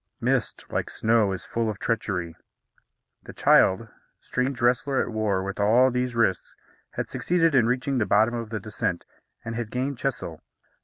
Mist, 0.19 0.65
like 0.71 0.89
snow, 0.89 1.31
is 1.31 1.45
full 1.45 1.69
of 1.69 1.77
treachery. 1.77 2.35
The 3.21 3.33
child, 3.33 3.87
strange 4.19 4.59
wrestler 4.59 4.99
at 4.99 5.09
war 5.11 5.43
with 5.43 5.59
all 5.59 5.91
these 5.91 6.15
risks, 6.15 6.55
had 6.93 7.07
succeeded 7.07 7.53
in 7.53 7.67
reaching 7.67 7.99
the 7.99 8.07
bottom 8.07 8.33
of 8.33 8.49
the 8.49 8.59
descent, 8.59 9.05
and 9.45 9.53
had 9.53 9.69
gained 9.69 9.99
Chesil. 9.99 10.41